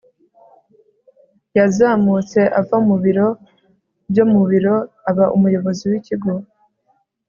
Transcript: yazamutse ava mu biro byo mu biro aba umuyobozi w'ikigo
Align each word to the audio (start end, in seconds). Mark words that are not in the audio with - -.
yazamutse 1.57 2.39
ava 2.59 2.77
mu 2.87 2.95
biro 3.03 3.27
byo 4.11 4.25
mu 4.31 4.41
biro 4.49 4.75
aba 5.09 5.25
umuyobozi 5.35 5.83
w'ikigo 5.91 6.31